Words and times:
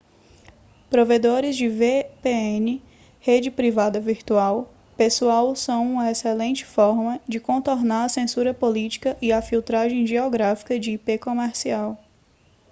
provedores 0.89 1.55
de 1.55 1.69
vpn 1.69 2.81
rede 3.19 3.51
privada 3.51 3.99
virtual 3.99 4.73
pessoal 4.97 5.55
são 5.55 5.91
uma 5.93 6.09
excelente 6.09 6.65
forma 6.65 7.21
de 7.27 7.39
contornar 7.39 8.05
a 8.05 8.09
censura 8.09 8.51
política 8.51 9.15
e 9.21 9.31
a 9.31 9.43
filtragem 9.43 10.07
geográfica 10.07 10.79
de 10.79 10.93
ip 10.93 11.19
comercial 11.19 12.03